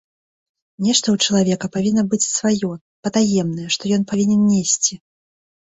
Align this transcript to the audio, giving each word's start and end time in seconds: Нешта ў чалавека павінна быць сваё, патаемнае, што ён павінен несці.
Нешта 0.85 1.07
ў 1.15 1.27
чалавека 1.27 1.65
павінна 1.77 2.03
быць 2.15 2.29
сваё, 2.37 2.71
патаемнае, 3.09 3.67
што 3.79 3.83
ён 4.01 4.11
павінен 4.15 4.41
несці. 4.53 4.95